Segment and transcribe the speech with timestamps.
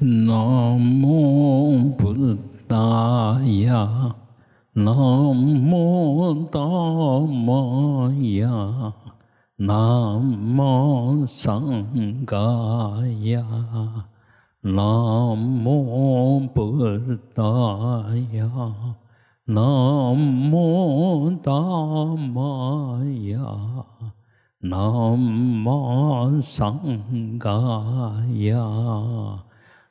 [0.00, 2.36] 南无布
[2.68, 4.14] 达雅，
[4.72, 8.92] 南无达摩呀，
[9.56, 10.20] 南
[10.56, 11.84] 无桑
[12.24, 12.36] 伽
[13.24, 13.44] 呀，
[14.60, 16.62] 南无布
[17.34, 17.42] 达
[18.32, 18.48] 雅，
[19.46, 20.16] 南
[20.52, 21.52] 无达
[22.14, 23.40] 摩呀，
[24.60, 25.18] 南
[25.64, 26.78] 无桑
[27.40, 27.50] 伽
[28.36, 29.44] 呀。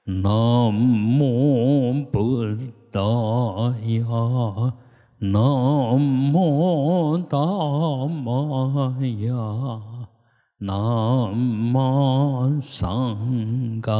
[0.09, 0.73] 南
[1.19, 2.45] 无布
[2.89, 3.01] 达
[3.83, 4.73] 雅，
[5.17, 5.99] 南
[6.31, 7.37] 无达
[8.07, 10.07] 摩呀，
[10.59, 13.91] 南无桑伽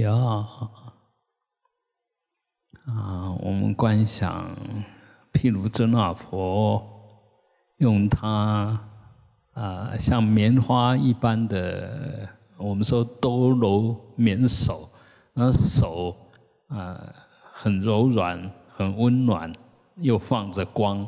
[0.00, 0.12] 呀。
[2.86, 4.50] 啊，我们观想，
[5.32, 6.84] 譬如真那佛，
[7.76, 8.80] 用他
[9.52, 12.35] 啊，像棉花一般的。
[12.58, 14.88] 我们说多柔绵手，
[15.34, 16.16] 那手
[16.68, 16.98] 啊
[17.52, 19.52] 很柔软，很温暖，
[19.96, 21.06] 又放着光，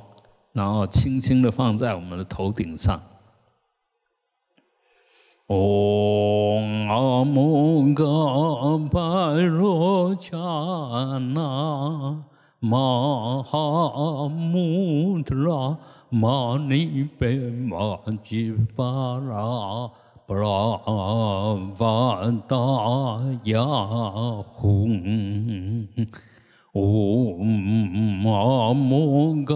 [0.52, 3.00] 然后轻轻的放在我们的头顶上。
[5.46, 8.05] 嗡阿姆嘎
[8.92, 12.22] 巴罗伽那
[12.60, 15.78] 玛哈穆特拉
[16.10, 19.90] 玛尼贝玛吉巴拉。
[20.28, 20.44] 布拉
[21.78, 22.54] 瓦达
[23.44, 23.62] 雅
[24.60, 25.86] 吽，
[26.74, 29.54] 嗡阿摩嘎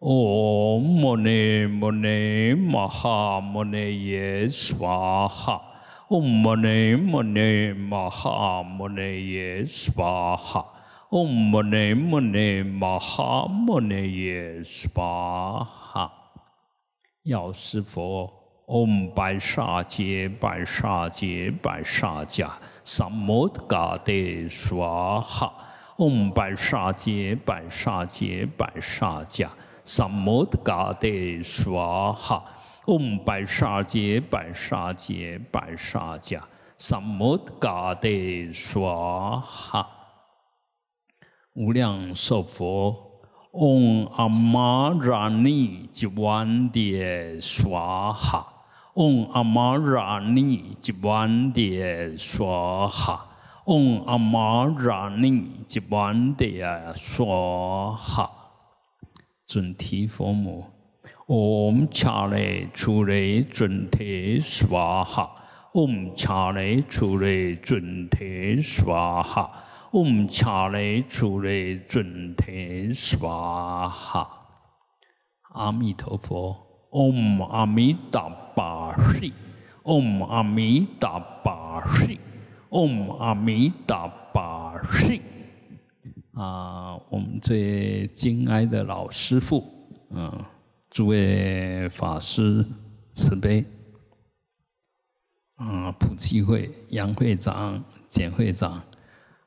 [0.00, 5.60] 唵摩尼摩尼玛哈摩尼耶娑哈，
[6.08, 10.64] 唵摩尼摩尼玛哈摩尼耶娑哈，
[11.10, 16.10] 唵摩尼摩尼玛哈摩尼耶娑哈。
[17.24, 18.32] 药师佛，
[18.68, 22.48] 唵白沙揭白沙揭白沙迦，
[22.84, 25.52] 三摩地嘎帝娑哈，
[25.98, 29.46] 唵白沙揭白沙揭白沙迦。
[29.92, 32.44] 三摩地嘎帝娑哈，
[32.86, 36.40] 嗡白沙揭白沙揭白沙迦，
[36.78, 39.84] 三摩地嘎帝娑哈。
[41.54, 42.94] 无量寿佛，
[43.50, 48.46] 嗡阿玛拉尼吉万迭娑哈，
[48.94, 53.26] 嗡阿玛拉尼吉万迭娑哈，
[53.64, 58.30] 嗡阿玛拉尼吉万迭娑哈。
[59.50, 60.64] 准提佛母，
[61.26, 65.28] 唵伽雷出雷准提娑哈，
[65.72, 69.50] 唵伽雷出雷准提娑哈，
[69.90, 74.30] 唵伽雷出雷准提娑哈。
[75.52, 76.56] 阿弥陀佛，
[76.92, 79.32] 唵阿弥达巴悉，
[79.82, 82.20] 唵阿弥达巴悉，
[82.70, 85.20] 唵阿弥达巴悉。
[86.34, 89.64] 啊，我们最敬爱的老师傅，
[90.10, 90.44] 嗯，
[90.88, 92.64] 诸位法师
[93.12, 93.64] 慈悲，
[95.56, 98.80] 啊，普济会杨会长、简会长，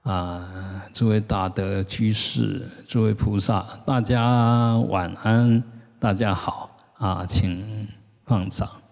[0.01, 5.63] 啊，诸位大德居士，诸位菩萨，大家晚安，
[5.99, 7.87] 大家好，啊，请
[8.25, 8.82] 放掌。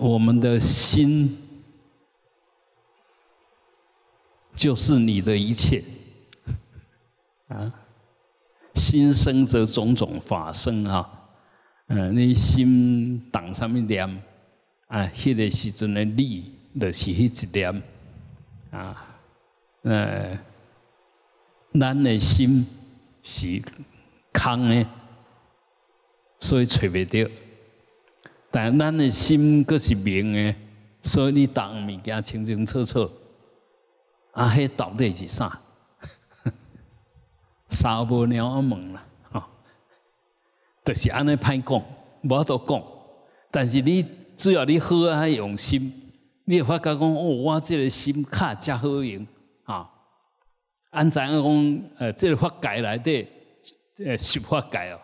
[0.00, 1.36] 我们的心
[4.54, 5.82] 就是你的一切
[7.48, 7.72] 啊！
[8.74, 11.28] 心生则种种法生啊！
[11.88, 14.22] 嗯，你心当上面念
[14.86, 17.82] 啊，迄个时阵的你，就是迄一念
[18.70, 19.16] 啊。
[19.82, 20.38] 呃，
[21.78, 22.64] 咱的心
[23.22, 23.60] 是
[24.32, 24.86] 空的，
[26.38, 27.47] 所以找不到。
[28.50, 30.54] 但咱的心阁是明的，
[31.02, 33.10] 所以你当物件清清楚楚。
[34.32, 35.60] 啊，迄到底是啥？
[37.68, 39.42] 三无鸟阿问啦，吼，
[40.84, 41.82] 就是安尼歹讲，
[42.22, 42.82] 无法度讲。
[43.50, 44.04] 但是你
[44.36, 45.92] 只要你好啊用心，
[46.44, 49.26] 你会发觉讲哦，我即个心卡真好用
[49.64, 49.90] 啊。
[50.90, 51.82] 安怎讲？
[51.98, 53.28] 呃，这个法界内底，
[54.04, 55.00] 呃，十法界哦，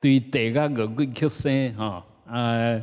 [0.00, 2.02] 对地甲五鬼曲生吼，
[2.32, 2.82] 呃，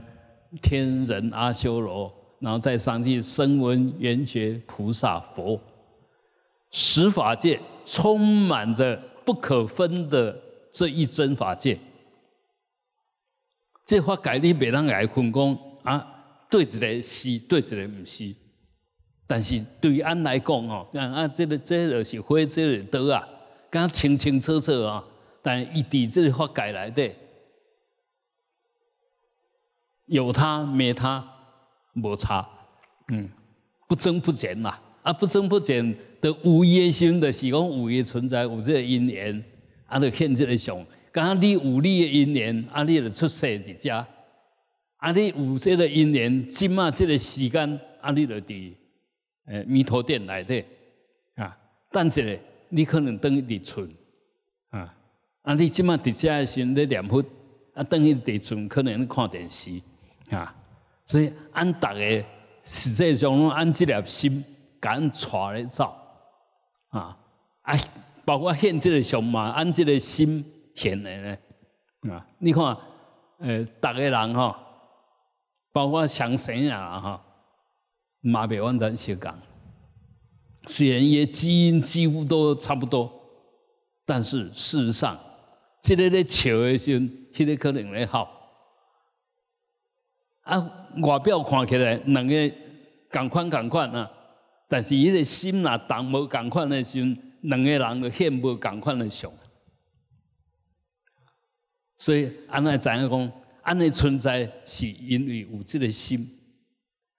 [0.62, 5.60] 天人阿修罗，然后再上去声闻缘觉菩萨佛，
[6.70, 10.40] 十法界充满着不可分的
[10.72, 11.80] 这一真法界。
[13.88, 18.36] 这法界你别人来分工啊，对一个是，对一个唔是。
[19.26, 23.28] 但是对于俺来讲哦，啊，这个这就是灰这个刀啊，
[23.72, 25.04] 刚清清楚楚啊。
[25.42, 27.12] 但一滴这个法界来的，
[30.10, 31.26] 有它没它，
[31.94, 32.48] 无差，
[33.08, 33.30] 嗯，
[33.88, 34.80] 不增不减啦。
[35.02, 39.44] 啊，不增不减的无业心的是讲有业存在，有这个因缘，
[39.86, 40.78] 啊，就现这个相。
[41.12, 44.06] 刚你有你的因缘，啊，你就出世伫遮，
[44.98, 48.74] 啊，你有这个因缘，今嘛这个时间，啊，你就伫
[49.48, 50.64] 诶弥陀殿来的
[51.36, 51.58] 啊。
[51.92, 52.24] 等一下，
[52.68, 53.90] 你可能等于伫村
[54.72, 54.94] 啊，
[55.44, 57.24] 啊，你今嘛伫遮的时，你念佛，
[57.74, 59.82] 啊，等于伫村可能看电视
[60.30, 60.56] 啊。
[61.06, 62.26] 所以，按逐个
[62.64, 64.44] 实际上拢按这粒心，
[64.80, 65.96] 敢带来走
[66.90, 67.18] 啊，
[67.64, 67.78] 啊，
[68.26, 70.46] 包括现这个相嘛，按这个心。
[70.76, 71.38] 现的呢
[72.10, 72.26] 啊！
[72.38, 72.64] 你看，
[73.40, 74.58] 呃，逐个人哈，
[75.74, 77.22] 包括上生啊哈，
[78.22, 79.30] 嘛别完全相共。
[80.68, 83.12] 虽然也基因几乎都差不多，
[84.06, 85.20] 但是事实上，
[85.84, 88.39] 这个咧笑的时候，迄个可能咧好。
[90.50, 92.52] 啊，外表看起来两个
[93.12, 94.12] 共款共款啊，
[94.68, 99.32] 但是伊个心呐，动无共款的时阵，两个人就现无共款的相。
[101.98, 103.32] 所以，安尼怎样讲？
[103.62, 106.28] 安尼存在是因为有这个心。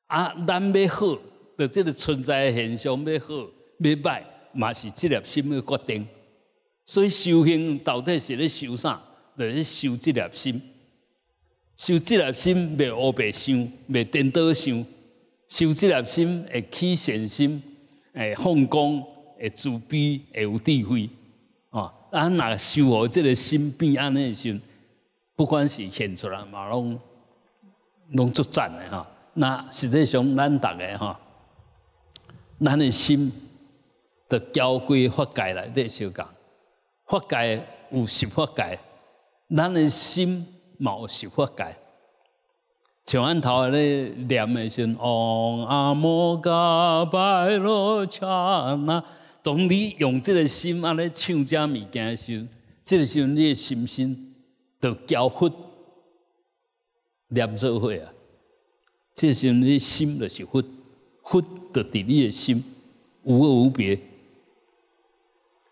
[0.08, 1.16] 啊，咱要好，
[1.56, 4.22] 的这个存在现象要好要歹，
[4.52, 6.04] 嘛是即粒心的决定。
[6.84, 9.00] 所以修行到底是咧修啥？
[9.38, 10.60] 就是修即粒心。
[11.80, 14.84] 修这粒心，未乌白想，未颠倒想。
[15.48, 17.62] 修这粒心会起善心，
[18.12, 19.02] 会放光，
[19.38, 21.08] 会慈悲，会有智慧。
[21.70, 24.60] 啊，咱若修好这个心变安尼时，
[25.34, 27.00] 不管是现出来嘛，拢
[28.12, 29.10] 拢足赞的哈。
[29.32, 31.18] 那实际上，咱大家哈，
[32.60, 33.32] 咱的心
[34.28, 36.28] 的交归法界来底修讲，
[37.06, 38.78] 法界有十法界，
[39.56, 40.46] 咱的心
[40.80, 41.76] 冇十法界。
[43.06, 48.26] 像俺头咧念的时，唵阿摩嘎巴罗恰
[48.86, 49.04] 那，
[49.42, 52.46] 当你用这个心安尼唱这物件时，
[52.84, 54.26] 这个时候你的心心。
[54.82, 55.52] 都交佛
[57.28, 58.10] 念做伙啊！
[59.14, 60.64] 这是你心就是佛，
[61.22, 62.64] 佛的伫你的心
[63.24, 64.00] 无二无别。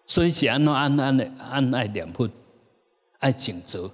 [0.06, 2.28] 所以是安怎安安的安爱念佛，
[3.20, 3.90] 爱静坐，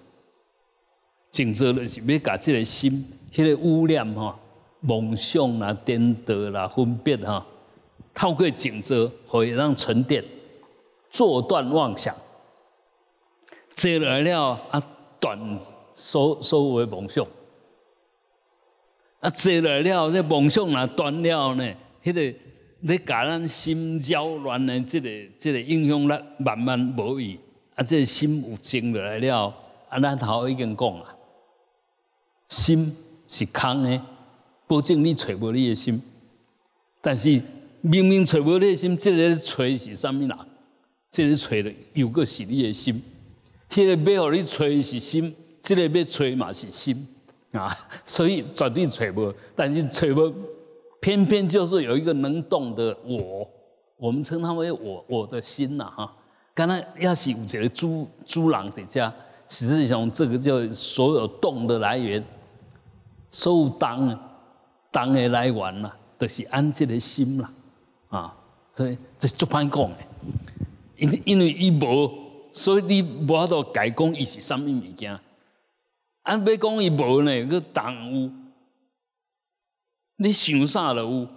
[1.34, 4.38] 静坐就是要把这个心，迄个污念哈、
[4.78, 7.44] 梦想啦、颠倒啦、分别哈，
[8.14, 10.22] 透过静坐可以让沉淀，
[11.10, 12.14] 坐断妄想，
[13.75, 14.81] 坐来了啊！
[15.19, 15.58] 断
[15.92, 17.26] 所所有的梦想，
[19.19, 21.74] 啊，坐来了，这梦想若断了呢？
[22.05, 22.38] 迄个
[22.81, 27.41] 你甲咱心焦乱的即个即个影响力慢慢无去，
[27.74, 29.53] 啊，这个心有静落来了，
[29.88, 31.13] 啊，咱头已经讲啊，
[32.48, 32.96] 心
[33.29, 34.01] 是空的，
[34.67, 36.01] 保证你找无你的心。
[37.01, 37.41] 但是
[37.81, 40.31] 明明找无你的心，这个找是啥物人？
[41.10, 43.03] 这个找的又个是你的心。
[43.70, 47.06] 迄个要互你吹是心，这个要找嘛是心
[47.53, 49.34] 啊，所以绝对找无。
[49.55, 50.32] 但是找无，
[51.01, 53.48] 偏偏就是有一个能动的我，
[53.96, 56.17] 我们称它为我我的心呐哈。
[56.55, 59.13] 刚才要是有一个猪猪狼在家，
[59.46, 62.24] 实际上这个叫所有动的来源，
[63.31, 64.19] 所有当
[64.91, 67.53] 当的来源呐，都是安这个心啦
[68.08, 68.36] 啊。
[68.72, 69.96] 所以这足歹讲的，
[70.96, 72.24] 因因为伊无。
[72.56, 75.19] 所以你无法度改讲伊是啥物物件，
[76.22, 77.32] 安要讲伊无呢？
[77.32, 78.31] 佮动有，
[80.19, 81.29] 你想啥就有，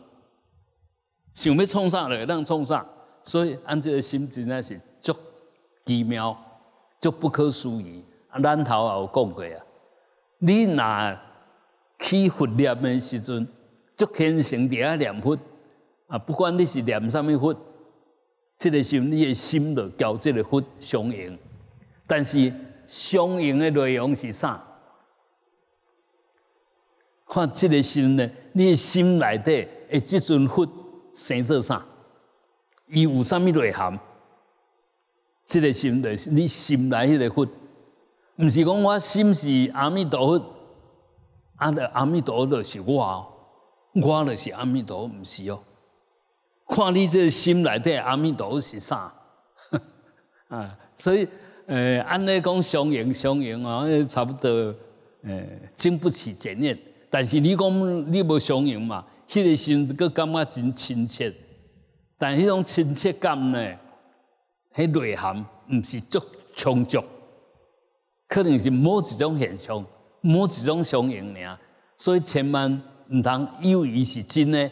[1.33, 2.85] 想要创啥就会当创啥。
[3.23, 5.11] 所以安这个心真正是足
[5.87, 6.39] 奇妙、
[6.99, 8.03] 足不可思议。
[8.29, 9.65] 啊，咱头也有讲过啊，
[10.39, 11.17] 你若
[11.99, 13.47] 起佛念的时阵，
[13.95, 15.37] 足虔诚伫遐念佛
[16.07, 17.55] 啊，不管你是念啥物佛。
[18.59, 21.37] 这个时候，你的心就交这个佛相应，
[22.07, 22.51] 但是
[22.87, 24.63] 相应的内容是啥？
[27.27, 30.67] 看这个心呢，你的心内底诶，这尊佛
[31.13, 31.85] 生做啥？
[32.87, 33.99] 伊有啥物内涵？
[35.47, 37.47] 这个心的，你心内迄个佛，
[38.35, 40.45] 毋是讲我心是阿弥陀佛，
[41.55, 43.25] 阿的阿弥陀佛是我，
[43.93, 45.59] 我就是阿弥陀，毋是哦。
[46.67, 49.13] 看你这心内底阿弥陀佛是啥？
[50.49, 51.25] 啊，所以，
[51.65, 54.49] 呃，安尼讲相应相应啊，差不多，
[55.23, 55.43] 呃，
[55.77, 56.77] 经不起检验。
[57.09, 61.33] 但是你讲你无相应嘛，迄个心佫感觉真亲切。
[62.17, 63.73] 但迄种亲切感呢，
[64.77, 66.21] 迄内涵毋是足
[66.53, 67.03] 充足，
[68.27, 69.83] 可能是某一种现象，
[70.21, 71.59] 某一种相应尔。
[71.95, 72.79] 所以千万
[73.09, 74.71] 毋通以为是真诶。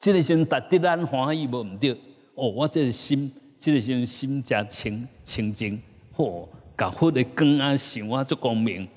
[0.00, 1.92] 这个心达得咱欢喜无毋对，
[2.34, 5.80] 哦，我这个心，这个心心加清清净，
[6.16, 8.88] 嚯，甲佛的光啊想我足光明，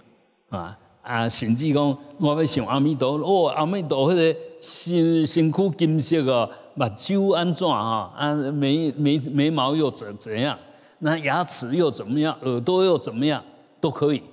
[0.49, 8.13] 啊啊，甚至讲我要想阿弥陀，哦，阿弥陀迄个身身躯金色啊，目睭安怎啊？
[8.15, 10.57] 啊眉眉眉毛又怎怎样？
[10.99, 12.37] 那牙齿又怎么样？
[12.41, 13.43] 耳朵又怎么样？
[13.81, 14.23] 都可以。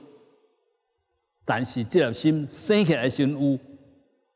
[1.44, 3.58] 但是这条心生起来先有，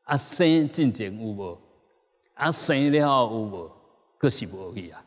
[0.03, 1.57] 啊生进前有无？
[2.33, 3.71] 啊，生了后有无？
[4.19, 5.03] 佫是无去啊！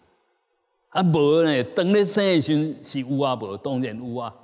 [0.91, 1.65] 啊，无呢？
[1.75, 4.35] 当咧生诶时是有啊，无当然有啊。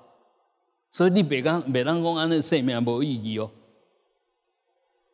[0.91, 3.51] 所以你别讲，别当讲安尼生命无意义哦。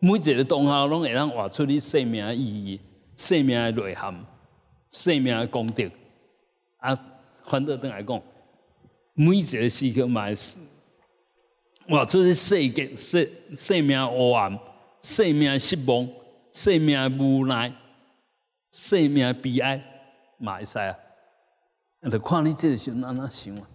[0.00, 2.80] 每一个当下拢会当画出你生命诶意义、
[3.20, 4.24] 生命诶内涵、
[4.90, 5.84] 生命诶功德。
[6.78, 6.98] 啊，
[7.44, 8.22] 反倒等来讲，
[9.12, 10.56] 每一个时刻嘛是
[11.86, 14.58] 画出你世界、生生命黑暗、
[15.02, 16.08] 生命失望。
[16.52, 17.72] 生命无奈，
[18.72, 19.80] 生命悲哀，
[20.36, 20.96] 嘛会使啊！
[22.10, 23.68] 就看你这个时安怎想啊？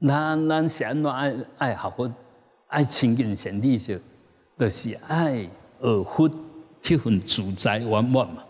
[0.00, 2.12] 咱咱是安怎爱爱学佛，
[2.66, 4.02] 爱亲近贤弟时，
[4.58, 5.48] 就是爱
[5.80, 6.28] 学佛
[6.82, 8.44] 迄份自在圆满嘛。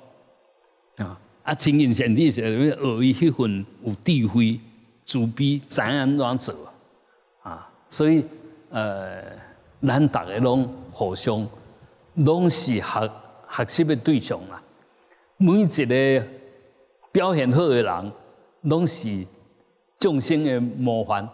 [1.45, 4.59] 啊啊，亲近贤弟时，学伊迄份有智慧、
[5.05, 6.55] 慈悲，知安怎做
[7.43, 7.71] 啊？
[7.89, 8.25] 所以
[8.71, 9.23] 呃，
[9.83, 11.47] 咱逐个拢互相
[12.15, 13.11] 拢是学。
[13.47, 14.61] 学习的对象啦，
[15.37, 16.27] 每一个
[17.13, 18.13] 表现好的人，
[18.63, 19.25] 拢是
[19.97, 21.29] 众生的模范，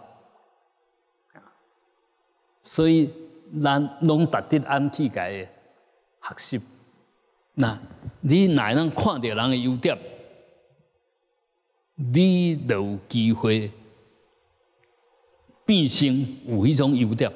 [2.61, 3.11] 所以
[3.63, 5.49] 咱拢值得安去个学
[6.37, 6.61] 习。
[7.61, 7.79] 那
[8.23, 9.97] 你哪能看到人的优点，
[11.95, 13.71] 你就有机会
[15.67, 16.09] 变成
[16.47, 17.31] 有迄种优点。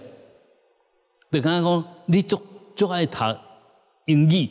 [1.31, 2.41] 就讲讲，你足
[2.75, 3.19] 足爱读
[4.07, 4.49] 英语。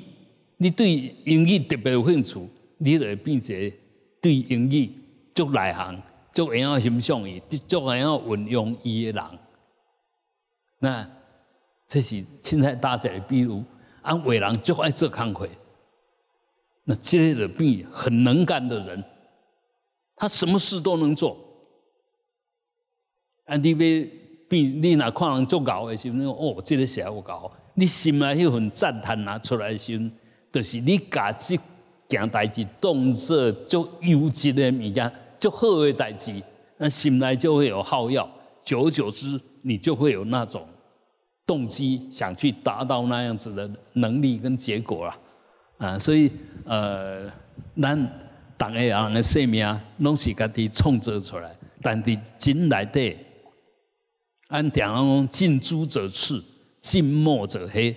[0.57, 3.71] 你对英语特别有兴趣，你就会变成
[4.21, 4.89] 对英语
[5.33, 6.01] 足内行、
[6.31, 9.39] 足会晓欣赏伊、足会晓运用伊的人。
[10.79, 11.09] 那
[11.87, 13.63] 这是现在大家的比如，
[14.01, 15.49] 啊，伟人足爱做工课，
[16.85, 19.03] 那这类的病很能干的人，
[20.15, 21.37] 他什么事都能做。
[23.45, 24.11] 啊，你要变，
[24.49, 30.11] 你若看人做搞的时候，哦，这个写有搞，你心内迄份赞叹拿出来时。
[30.51, 31.57] 就是你家这
[32.07, 36.39] 件代志动作足优质的物件，就好的代志，
[36.77, 38.29] 那心内就会有好药，
[38.63, 40.67] 久而久之，你就会有那种
[41.47, 45.19] 动机，想去达到那样子的能力跟结果了。
[45.83, 46.31] 啊，所以
[46.65, 47.29] 呃，
[47.81, 47.95] 咱
[48.57, 53.17] 逐个人的生命拢是家己创造出来，但伫真内底，
[54.47, 56.41] 按常讲近朱者赤，
[56.81, 57.95] 近墨者黑，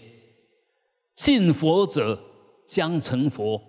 [1.14, 2.20] 近佛者。
[2.68, 3.62] 将成佛，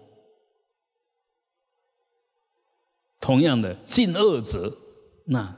[3.20, 4.76] 同样的近恶者，
[5.26, 5.56] 那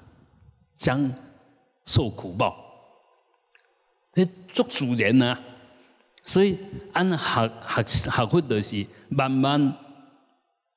[0.75, 1.09] 将
[1.85, 2.53] 受苦报。
[4.11, 5.41] 这做主人呢，
[6.29, 6.55] 所以
[6.93, 9.75] 按学学学会的是慢慢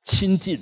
[0.03, 0.59] 亲近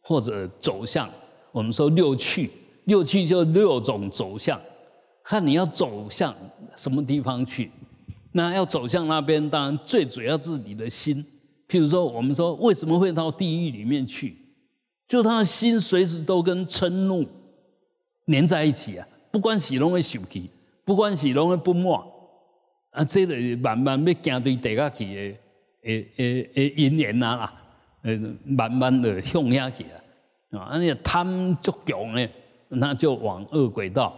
[0.00, 1.10] 或者走向。
[1.50, 2.48] 我们说六趣，
[2.84, 4.60] 六趣就六种走向，
[5.24, 6.32] 看你要走向
[6.76, 7.72] 什么地方去。
[8.30, 11.16] 那要走向那边，当然最主要是你的心。
[11.68, 14.36] 譬如说，我们说为什么会到地狱里面去？
[15.08, 17.26] 就他的心随时都跟嗔怒
[18.26, 19.04] 连在一起啊！
[19.32, 20.48] 不管是拢会受气，
[20.84, 22.00] 不管是拢会不满
[22.90, 25.38] 啊，这个慢慢要行对地下去的，
[25.82, 27.62] 诶诶诶因缘啊啦，
[28.02, 29.84] 呃，慢慢的向下去
[30.50, 32.28] 啊，啊，那贪足强呢，
[32.68, 34.14] 那就往恶轨道。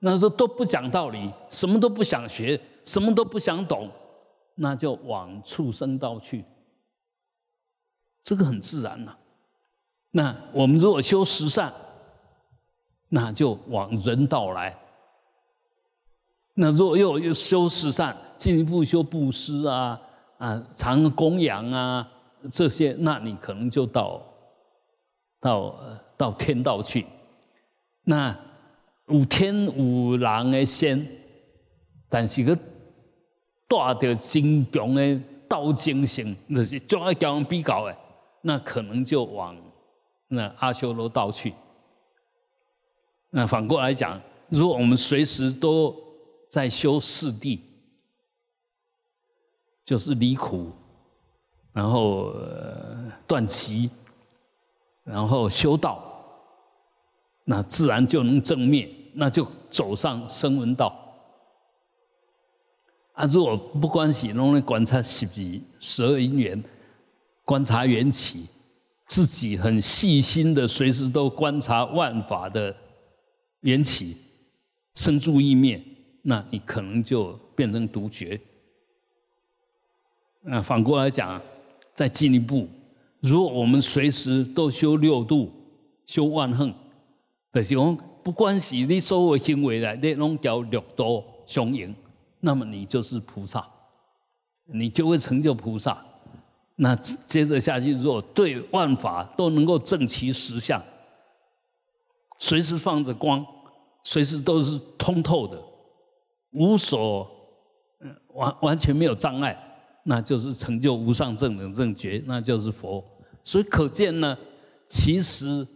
[0.00, 3.90] 那时候都不讲道理，什么都不想学，什么都不想懂，
[4.54, 6.44] 那就往畜生道去。
[8.24, 9.16] 这个很自然呐。
[10.10, 11.72] 那我们如果修十善，
[13.08, 14.74] 那就往人道来。
[16.60, 20.00] 那若又又修十善，进一步修布施啊
[20.38, 22.04] 啊，常供养啊
[22.50, 24.20] 这些，那你可能就到
[25.40, 25.76] 到
[26.16, 27.06] 到天道去。
[28.02, 28.36] 那
[29.06, 31.06] 有天有人的仙，
[32.08, 32.56] 但是个
[33.68, 37.96] 带着真强的道精神，就是将来交人比较的，
[38.42, 39.56] 那可能就往
[40.26, 41.54] 那阿修罗道去。
[43.30, 45.94] 那反过来讲，如果我们随时都
[46.48, 47.58] 在修四谛，
[49.84, 50.70] 就是离苦，
[51.72, 52.34] 然后
[53.26, 53.90] 断集，
[55.04, 56.02] 然后修道，
[57.44, 60.94] 那自然就能正灭，那就走上声闻道。
[63.12, 66.62] 啊，如果不关系，弄来观察十几十二因缘，
[67.44, 68.46] 观察缘起，
[69.06, 72.74] 自己很细心的，随时都观察万法的。
[73.62, 74.16] 缘起
[74.94, 75.84] 生住意灭，
[76.28, 78.38] 那你可能就变成独绝。
[80.42, 81.40] 那反过来讲，
[81.94, 82.68] 再进一步，
[83.20, 85.50] 如果我们随时都修六度、
[86.04, 86.70] 修万恨，
[87.54, 91.94] 就是讲不关系你所有行为来，你拢叫六度相应，
[92.40, 93.66] 那么你就是菩萨，
[94.66, 96.04] 你就会成就菩萨。
[96.76, 100.80] 那接着下去，如果对万法都能够正其实相。
[102.38, 103.44] 随时放着光，
[104.04, 105.60] 随时都是通透的，
[106.52, 107.28] 无所
[108.34, 109.56] 完完全没有障碍，
[110.04, 113.04] 那就是成就无上正等正觉，那就是佛。
[113.42, 114.36] 所以可见呢，
[114.88, 115.66] 其实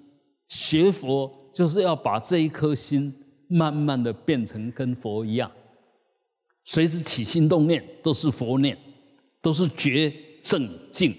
[0.48, 3.14] 学佛就是要把这一颗心
[3.48, 5.50] 慢慢的变成跟佛一样，
[6.64, 8.76] 随时起心动念都是佛念，
[9.40, 10.12] 都是觉
[10.42, 11.14] 正净，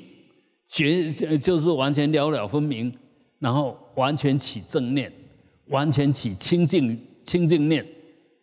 [0.70, 2.96] 觉就是完全了了分明，
[3.40, 5.12] 然后完全起正念。
[5.68, 7.88] 完全起清净清净念，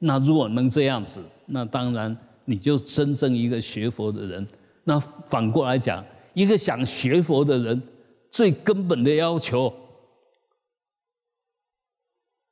[0.03, 2.17] 那如果能这样子，那当然
[2.47, 4.47] 你就真正一个学佛的人。
[4.83, 7.81] 那反过来讲，一个想学佛的人，
[8.31, 9.73] 最根本的要求、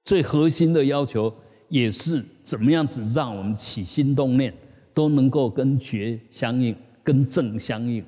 [0.05, 1.35] 最核心的要求，
[1.70, 4.55] 也是怎么样子让我们起心动念
[4.92, 8.05] 都能够跟觉相应、跟正相应、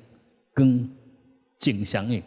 [0.53, 0.87] 跟
[1.57, 2.21] 净相应。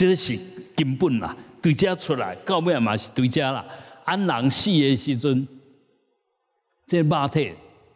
[0.00, 0.38] 这是
[0.74, 3.62] 根本啦，对家出来，到尾嘛是对家啦。
[4.06, 5.46] 安人死的时阵，
[6.86, 7.52] 这肉体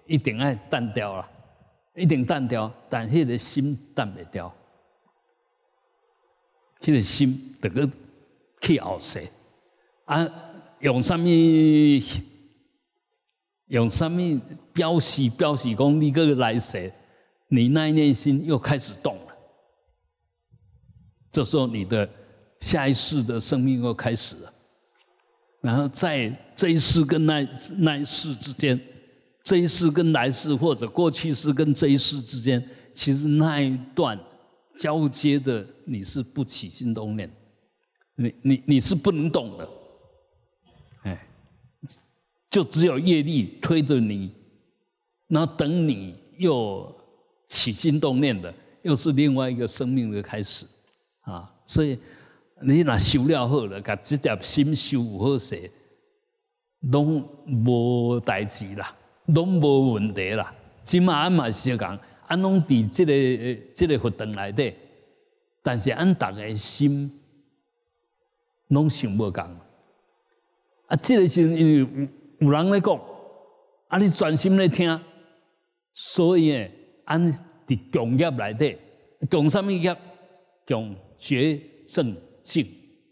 [0.07, 1.27] 一定爱淡掉啦，
[1.95, 4.55] 一定淡掉，但迄个心淡不掉，
[6.83, 7.89] 迄个心得个
[8.61, 9.27] 去后世
[10.05, 10.31] 啊，
[10.81, 11.27] 用什么？
[13.69, 14.21] 用什么
[14.75, 15.31] 标示？
[15.31, 16.93] 标示讲你个来世，
[17.49, 19.19] 你那一念心又开始动。
[21.35, 22.09] 这时候，你的
[22.61, 24.55] 下一世的生命又开始了。
[25.61, 27.45] 然后在这一世跟那
[27.79, 28.81] 那一世之间，
[29.43, 34.17] 这一世跟来世或者过去世跟这一世之间，其实那一段
[34.79, 37.29] 交接的，你是不起心动念，
[38.15, 39.69] 你你你是不能动的，
[41.03, 41.27] 哎，
[42.49, 44.33] 就只有业力推着你，
[45.27, 46.95] 然后等你又
[47.49, 50.65] 起心动念的，又是另外一个生命的开始。
[51.25, 51.99] 啊，所以
[52.61, 55.71] 你若修了好了，甲即条心修好势，
[56.81, 58.95] 拢无代志啦，
[59.27, 60.55] 拢无问题啦。
[60.83, 64.75] 即嘛俺嘛是讲，俺拢伫这个这个佛堂内底，
[65.63, 67.11] 但是俺逐个心
[68.69, 69.43] 拢想无共。
[69.43, 72.09] 啊，这个是因为有
[72.41, 73.01] 有人咧讲，
[73.89, 75.01] 啊，你专心咧听，
[75.95, 76.71] 所以诶，
[77.07, 77.33] 俺
[77.67, 78.79] 伫共业内底，
[79.31, 79.97] 共什么业？
[80.67, 80.95] 共。
[81.25, 82.67] 觉正净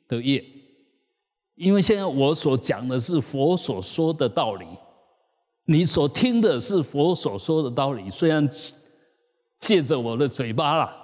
[0.07, 0.45] 的业，
[1.55, 4.67] 因为现在我所讲的是佛所说的道理，
[5.65, 8.11] 你所听的是佛所说的道理。
[8.11, 8.47] 虽然
[9.59, 10.95] 借着我的嘴巴啦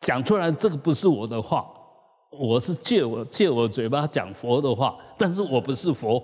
[0.00, 1.70] 讲出来，这个不是我的话，
[2.30, 6.14] 我是借我借我嘴巴讲佛的话，但是我不是佛，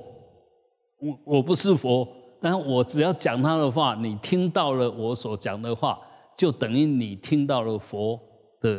[1.00, 2.08] 我我不是佛，
[2.40, 6.00] 但我只要讲他的话，你听到了我所讲的话，
[6.34, 8.18] 就等于你听到了佛
[8.62, 8.70] 的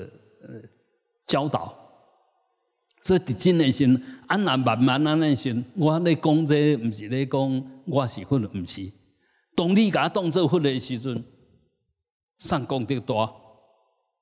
[0.42, 0.79] 呃。
[1.30, 1.74] 教导，
[3.04, 3.86] 这真的是
[4.28, 8.92] 安然慢慢安那是，我咧讲这不是咧讲我是佛，不是。
[9.56, 11.24] 当你甲当做佛的时阵，
[12.40, 13.32] 上功德大，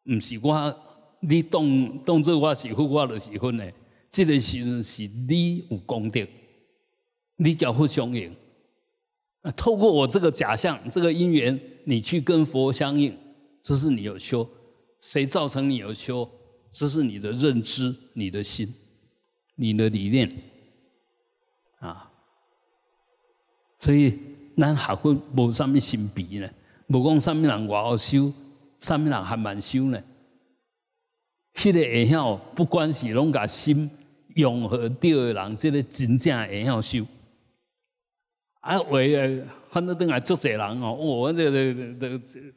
[0.04, 0.76] 不是我，
[1.22, 3.74] 你当当做我是佛，我就是佛的。
[4.12, 6.28] 这个时阵是你有功德，
[7.38, 8.36] 你叫佛相应。
[9.44, 13.18] 啊，透过我这个假象，这个因缘，你去跟佛相应，
[13.64, 14.48] 这是你有修。
[15.00, 16.28] 谁造成你有修？
[16.78, 18.72] 这是你的认知，你的心，
[19.56, 20.32] 你的理念，
[21.80, 22.08] 啊。
[23.80, 24.20] 所以
[24.56, 26.48] 咱学佛无啥物神秘呢，
[26.86, 28.32] 无讲啥物人外好修，
[28.78, 30.00] 啥物人还蛮修呢？
[31.56, 33.90] 迄个会晓，不管是拢甲心
[34.36, 37.04] 融合掉的人，即个真正会晓修。
[38.60, 42.54] 啊，为诶，反正等下足侪人哦，哦，这个这这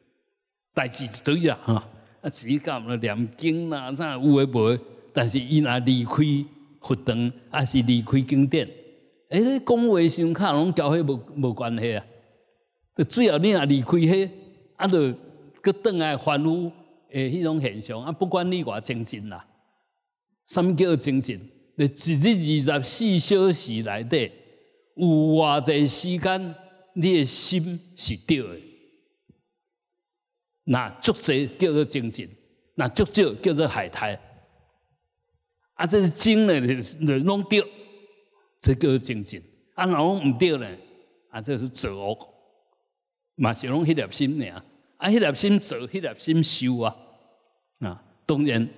[0.75, 1.89] 代志一堆啊，哈，
[2.21, 4.79] 啊，只干了念经啦，啥有诶无？
[5.13, 6.13] 但是伊若离开
[6.79, 8.69] 佛堂，还是离开经典，
[9.29, 12.05] 诶，讲话上卡拢交迄无无关系啊。
[13.09, 14.29] 最后你若离开迄，
[14.77, 15.13] 啊，就
[15.61, 16.71] 搁倒来反复
[17.11, 19.45] 诶，迄种现象啊，不管你偌精进啦，
[20.47, 21.39] 什么叫精进？
[21.75, 24.31] 你一日二十四小时内底。
[24.95, 26.55] 有偌济时间，
[26.93, 28.61] 你诶心是对诶。
[30.63, 32.29] 那足济叫做精进，
[32.75, 34.19] 那足少叫做海苔。
[35.73, 37.65] 啊，这是精呢，就弄对，
[38.59, 39.41] 这叫精进。
[39.73, 40.67] 啊，若唔对呢，
[41.29, 42.17] 啊，这是折恶，
[43.35, 44.63] 嘛是拢迄粒心尔。
[44.97, 46.95] 啊，迄粒心做，迄粒心修啊。
[47.79, 48.69] 啊，当然，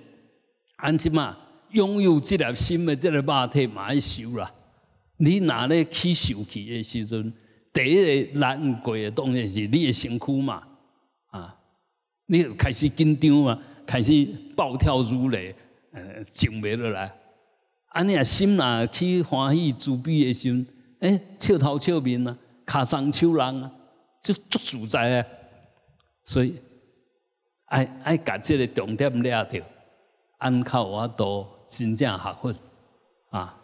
[0.76, 1.36] 安怎嘛
[1.72, 4.50] 拥有这粒心的这个肉体嘛要修啦。
[5.18, 7.32] 你哪咧起受气的时阵，
[7.72, 10.66] 第一个难过的当然是你的身躯嘛，
[12.34, 15.54] 你开始紧张嘛，开始暴跳如雷，
[15.92, 17.14] 呃，静袂落来。
[17.88, 20.66] 安尼啊心啊，去欢喜自悲的时阵，
[21.00, 23.70] 诶，笑头笑面啊，卡上手人啊，
[24.22, 25.26] 就足自在啊。
[26.24, 26.56] 所以
[27.66, 29.62] 爱爱甲这个重点抓着，
[30.38, 32.54] 安靠我都真正学佛
[33.30, 33.56] 啊，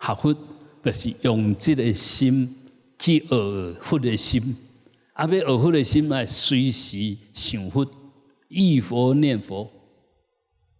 [0.00, 0.36] 学佛。
[0.84, 2.54] 就是用这个心
[2.98, 4.54] 去学佛的心，
[5.14, 7.82] 啊，要学佛的心来随时想佛、
[8.54, 9.70] 忆佛、念佛，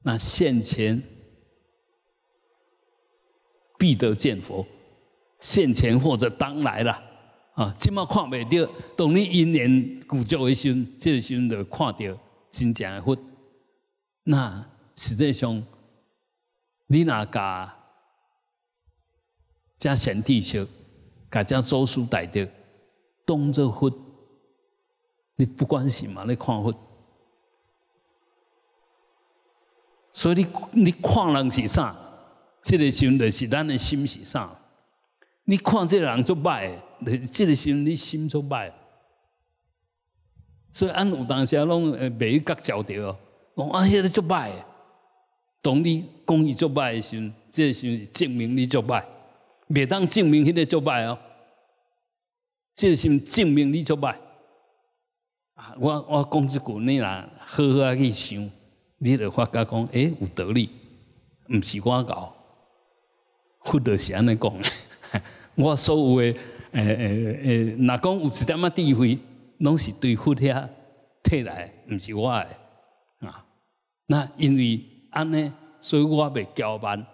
[0.02, 1.02] 那现前
[3.78, 4.64] 必得见佛，
[5.40, 7.02] 现前或者当来了
[7.54, 7.74] 啊！
[7.78, 12.18] 今麦看未到，当你因缘具足的时阵，这个时阵就看到
[12.50, 13.16] 真正的佛。
[14.22, 14.64] 那
[14.96, 15.62] 实际上，
[16.86, 17.76] 你哪家？
[19.76, 20.66] 加贤弟修，
[21.30, 22.48] 加加周书大德，
[23.26, 23.92] 当作佛，
[25.36, 26.24] 你不关心嘛？
[26.26, 26.72] 你看佛，
[30.14, 30.46] 所以你
[30.84, 31.94] 你看人是啥？
[32.62, 34.50] 这个心就是咱的心是啥？
[35.44, 36.72] 你看这个人做歹，
[37.30, 38.72] 这个心你心做歹。
[40.72, 43.16] 所以按有当时拢呃袂觉交着，
[43.56, 44.50] 讲啊迄个做歹。
[45.60, 49.04] 当你讲伊做歹的时，这个心是证明你做歹。
[49.68, 51.18] 袂当证明迄个作败哦，
[52.74, 54.14] 这是证明你做歹。
[55.54, 58.50] 啊，我我讲一句，你若好好去想，
[59.04, 60.70] 你就发觉讲，诶，有道理，
[61.50, 62.34] 毋是我搞，
[63.62, 64.50] 佛就是安尼讲。
[65.56, 66.34] 我所有诶，
[66.72, 69.18] 诶诶诶，若讲有一点仔智慧，
[69.58, 70.66] 拢是对佛遐
[71.22, 72.46] 摕来，毋是我诶。
[73.18, 73.44] 啊，
[74.06, 77.06] 那因为安尼，所以我袂骄慢。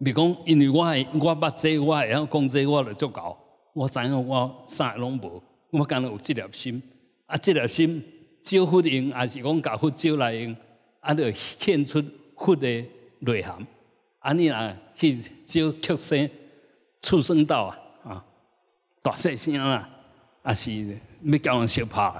[0.00, 3.38] 别讲，因为我系我捌这，我会晓讲这，我就足够。
[3.74, 6.82] 我知影我啥拢无，我干有这粒心。
[7.26, 8.04] 啊，这粒心
[8.46, 10.54] 招佛用，还是讲教佛招来用，
[11.00, 12.00] 啊，就献出
[12.36, 12.84] 佛的
[13.18, 13.66] 内涵。
[14.20, 16.30] 啊，你啊去招畜生、
[17.02, 18.24] 畜生道啊，啊，
[19.02, 19.88] 大细声啊，
[20.42, 22.12] 啊是要叫人相拍。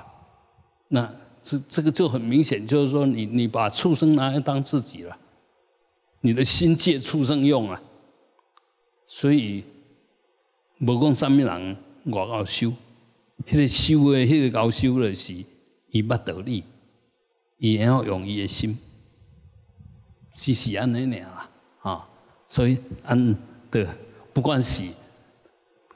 [0.89, 1.09] 那
[1.41, 5.17] 这这个就很明显，就是说你你把畜生拿来当自己了。
[6.23, 7.81] 你的心借畜生用啊，
[9.07, 9.63] 所以
[10.79, 12.73] 无讲什么人外高修，
[13.47, 15.33] 迄个修的，迄个高修的是
[15.97, 16.63] 伊捌道理，
[17.57, 18.77] 伊要用伊的心，
[20.35, 22.09] 只是安尼尔啦啊，
[22.47, 23.35] 所以安
[23.71, 23.97] 的
[24.35, 24.83] 不管是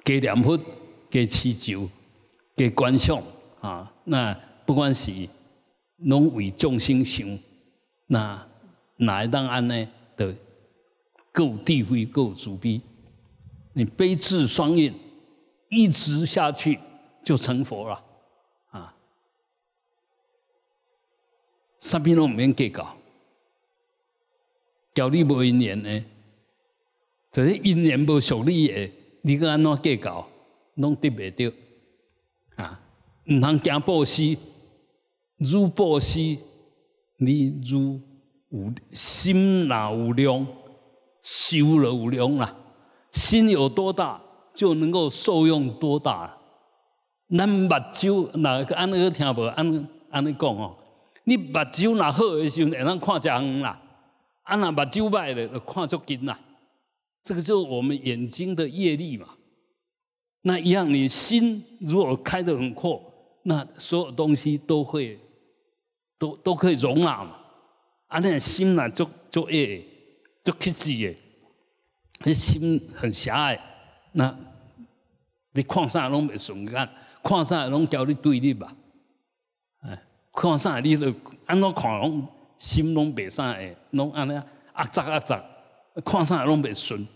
[0.05, 0.59] 加念佛、
[1.11, 1.87] 加祈求、
[2.57, 3.23] 加观想
[3.61, 4.33] 啊，那
[4.65, 5.13] 不管是
[5.99, 7.39] 拢为众生想，
[8.07, 8.49] 那
[8.97, 9.89] 哪一当安呢？
[10.17, 10.35] 的
[11.33, 12.81] 够地慧够主逼，
[13.75, 14.95] 你悲智双运
[15.71, 16.79] 一直下去
[17.25, 18.05] 就成佛了
[18.71, 18.95] 啊！
[21.81, 22.97] 三品拢唔免计较，
[24.95, 26.05] 交你无因缘呢，
[27.33, 28.91] 就是因缘无属你的，
[29.23, 30.29] 你个安怎计较，
[30.75, 31.57] 拢得袂到
[32.63, 32.81] 啊！
[33.25, 34.37] 唔通惊报施，
[35.39, 36.39] 如报施，
[37.17, 38.01] 你如。
[38.53, 40.45] 有心哪有量，
[41.23, 42.53] 修了有量啦。
[43.13, 44.21] 心有多大，
[44.53, 46.37] 就能够受用多大。
[47.29, 49.45] 咱目睭哪个安尼听无？
[49.51, 50.77] 安安尼讲哦，
[51.31, 53.81] 你目睭若好的时候，会当看正远啦。
[54.43, 56.37] 啊，若目睭歹咧，就看足近啦。
[57.23, 59.29] 这个就是我们眼睛的业力嘛。
[60.43, 63.01] 那一样，你心如果开得很阔，
[63.45, 65.21] 那所有东西都会
[66.19, 67.37] 都都可以容纳嘛。
[68.09, 69.87] 啊，那心呢，就就诶，
[70.43, 71.17] 就克制诶，
[72.25, 73.61] 你心很狭隘，
[74.11, 74.37] 那
[75.53, 76.89] 你看啥拢袂顺眼，
[77.23, 78.75] 看啥拢叫你对立吧。
[80.41, 81.13] 哎，看啥你都
[81.45, 82.27] 安怎看拢
[82.57, 84.35] 心拢袂啥诶，拢安尼
[84.73, 85.45] 啊杂啊杂，
[86.03, 87.07] 看啥拢袂顺，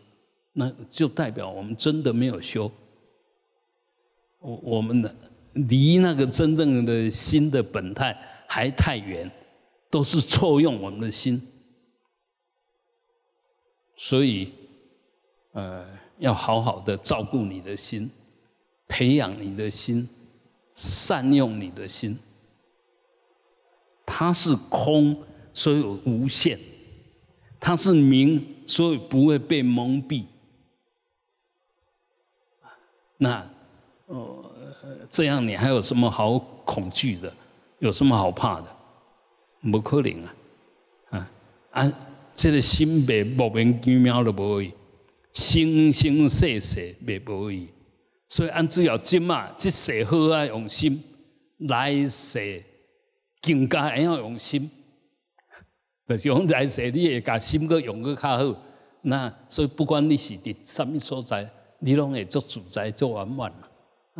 [0.53, 2.71] 那就代表我们真的没有修。
[4.41, 5.15] 我我们的
[5.55, 8.15] 离那个真正的心的本态
[8.47, 9.31] 还太远，
[9.89, 11.41] 都是错用我们的心，
[13.97, 14.53] 所以，
[15.53, 15.87] 呃，
[16.19, 18.11] 要好好的照顾你的心，
[18.87, 20.07] 培养你的心，
[20.75, 22.19] 善用你的心。
[24.07, 25.17] 它是空，
[25.53, 26.59] 所以无限；
[27.59, 30.25] 它是明，所以不会被蒙蔽。
[33.17, 33.51] 那。
[34.07, 34.53] 哦，
[35.11, 37.33] 这样你还有什么好恐惧的？
[37.79, 38.71] 有什么好怕的？
[39.73, 40.37] 不可能啊！
[41.11, 41.31] 啊
[41.71, 41.93] 啊，
[42.35, 44.75] 这个心别莫名其妙的无去，
[45.33, 47.69] 生生世世别无去。
[48.29, 51.03] 所以按只要今嘛，这世好啊用心，
[51.61, 52.63] 来世
[53.45, 54.71] 更加还要用心。
[56.07, 58.57] 就是讲来世你会把心个用个较好，
[59.03, 63.53] 那所以不管你是伫什么所在，你拢会做自在、做圆满。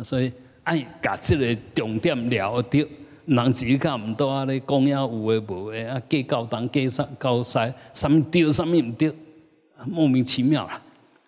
[0.03, 0.31] 所以
[0.63, 2.87] 爱把这个重点了得，
[3.25, 4.43] 人自己看唔到啊！
[4.45, 6.01] 你讲呀有诶无诶啊？
[6.09, 7.59] 计较东计西，高西，
[7.93, 9.13] 什么对，什么唔对，
[9.85, 10.81] 莫名其妙啦。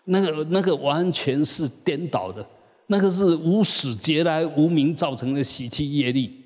[0.05, 2.43] 那个那个完全是颠倒的，
[2.88, 6.43] 那个是无始劫来无名造成的习气业力。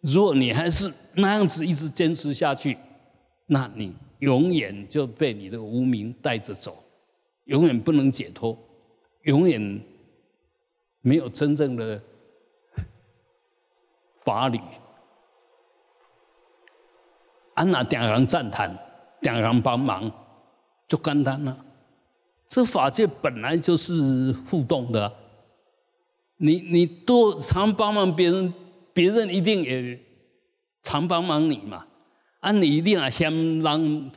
[0.00, 2.78] 如果你还是那样子一直坚持下去，
[3.46, 6.82] 那你永远就被你的无名带着走，
[7.44, 8.58] 永远不能解脱，
[9.22, 9.80] 永远。
[11.00, 12.02] 没有真正的
[14.24, 14.60] 法理，
[17.54, 18.76] 安那点人赞叹，
[19.22, 20.10] 点人帮忙，
[20.88, 21.56] 就简单了。
[22.48, 25.10] 这法界本来就是互动的，
[26.38, 28.52] 你你多常帮忙别人，
[28.98, 29.96] 别人一定也
[30.82, 31.86] 常帮忙你嘛。
[32.40, 34.10] 啊，你一定啊嫌人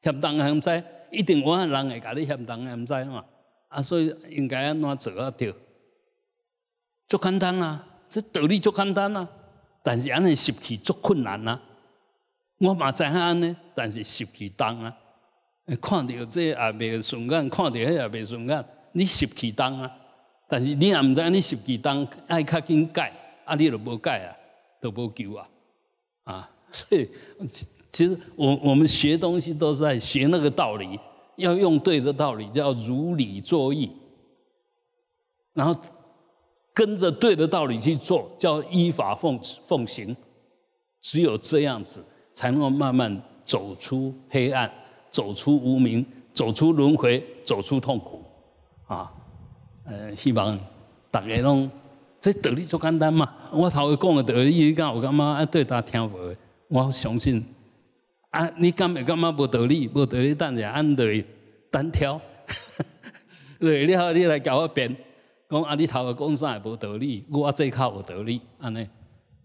[0.00, 3.24] 嫌东嫌西，一定我人会甲你嫌东嫌西嘛。
[3.66, 5.28] 啊，所以应该安怎做啊？
[5.32, 5.52] 对。
[7.08, 9.28] 足简单啦，这道理足简单啦，
[9.82, 11.60] 但是安尼拾起足困难啦。
[12.58, 14.96] 我嘛知影安尼，但是拾起重啊。
[15.82, 19.90] 看到这也未顺眼，看到迄也未顺眼，你拾起重啊。
[20.48, 23.12] 但是你也毋知你拾起重爱较紧改，
[23.44, 24.36] 啊，你就无改啊，
[24.80, 25.48] 都无救啊。
[26.24, 27.08] 啊， 所以
[27.90, 30.98] 其实我我们学东西都是在学那个道理，
[31.36, 33.90] 要用对的道理，叫如理作意，
[35.52, 35.74] 然后。
[36.76, 40.16] 跟着对的道理去做，叫依法奉奉行，
[41.00, 42.04] 只有这样子，
[42.34, 44.68] 才能够慢慢走出黑暗，
[45.08, 48.24] 走出无明，走出轮回，走出痛苦。
[48.88, 49.08] 啊，
[49.84, 50.58] 呃，希望
[51.12, 51.70] 大家拢
[52.24, 53.30] 这道理就简单嘛。
[53.52, 56.34] 我头一讲的道理，讲我感觉啊，对他听无，
[56.68, 57.44] 我相信
[58.30, 59.86] 啊，你敢会感觉无道理？
[59.88, 61.22] 无道理，等下按道理
[61.70, 62.18] 单挑，
[63.60, 64.96] 对，你好，你来教我辩。
[65.50, 68.88] 讲啊，你头个讲啥无道理，我这靠有道理，安尼，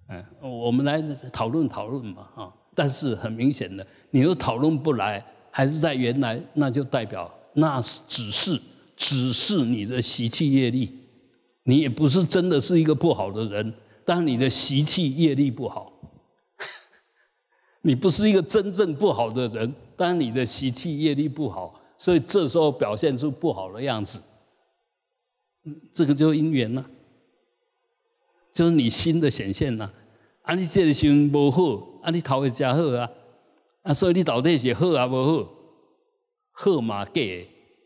[0.07, 1.01] 嗯，我们来
[1.33, 2.53] 讨论讨论嘛，啊。
[2.73, 8.61] 但是很明显的，你又讨论不来，还是在原来，那就代表那是只是
[8.95, 10.97] 只是你的习气业力，
[11.69, 13.71] 你也不是真的是一个不好的人，
[14.03, 15.93] 但你的习气业力不好，
[17.83, 24.19] 你不是一个真正不好的人，但你的习气业力不好，所以这时候表现出不好的样子。
[25.93, 26.83] 这个就因缘了，
[28.51, 29.91] 就是你心的显现呐。
[30.41, 33.07] 啊，你这个心无好，啊，你头会加好啊，
[33.83, 35.47] 啊，所以你到底是好啊无好？
[36.53, 37.21] 好嘛假，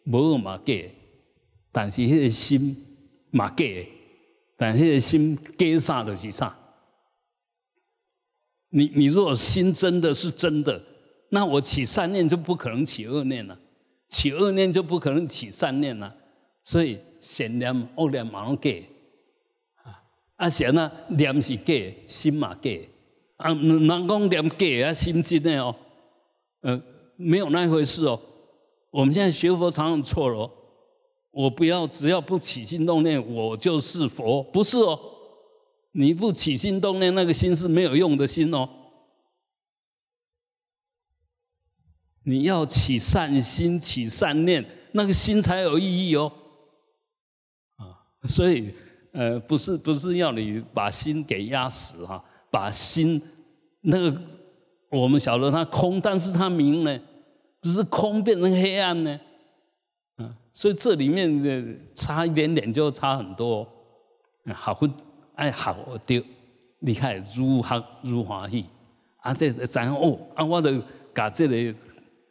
[0.06, 0.74] 无好嘛假。
[1.74, 2.78] 但是迄个心
[3.34, 3.66] 嘛假，
[4.56, 6.58] 但迄个心假啥就是啥。
[8.70, 10.82] 你你如果心真的是真的，
[11.30, 13.60] 那我起善念就不可能起恶念了，
[14.10, 16.16] 起恶念就不可能起善念了，
[16.64, 17.00] 所以。
[17.24, 18.70] 善念恶念嘛拢假，
[19.82, 20.04] 啊
[20.36, 21.74] 啊善啊念是假，
[22.06, 22.70] 心嘛假，
[23.38, 25.74] 啊人讲念假啊心真的哦，
[26.60, 26.84] 呃
[27.16, 28.20] 没有那回事哦。
[28.92, 30.52] 我们现在学佛常常错了，
[31.34, 35.00] 我不要只要不起心动念，我就是佛，不是哦。
[35.94, 38.70] 你不起心动念，那个心是没有用的心哦。
[42.24, 44.64] 你要起善心，起善念。
[44.92, 46.32] 那个心才有意义哦。
[47.78, 48.72] 啊，所以
[49.12, 53.20] 呃，不是不是要你把心给压死哈，把心
[53.82, 54.22] 那个
[54.92, 57.00] 我们晓得它空，但是它明呢，
[57.60, 59.20] 不是空变成黑暗呢。
[60.54, 61.64] 所以这里面的
[61.96, 63.68] 差一点点就差很多。
[64.54, 64.94] 好分
[65.36, 66.22] 爱好丢，
[66.80, 68.64] 你看如何如何去。
[69.22, 70.82] 啊，这知影哦，啊，我就
[71.14, 71.80] 把这个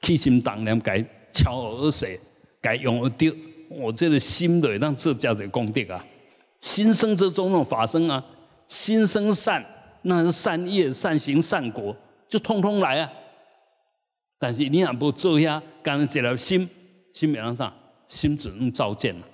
[0.03, 2.21] 起心动念改敲而写，
[2.61, 3.35] 改用而丢，
[3.71, 6.05] 我这个心的让这叫做功德啊。
[6.61, 8.23] 心生则种种法生啊，
[8.69, 9.65] 心生善，
[10.03, 11.97] 那是善业、善行、善果，
[12.29, 13.11] 就通通来啊。
[14.39, 16.69] 但是你若不做下，干一条心，
[17.15, 17.73] 心面上，
[18.13, 19.27] 心只能照见了。